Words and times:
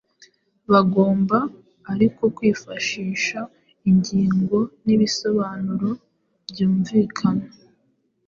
Bagomba 0.71 1.37
ariko 1.93 2.23
kwifashisha 2.35 3.39
ingingo 3.89 4.57
n’ibisobanuro 4.85 5.89
byumvikana 6.49 7.45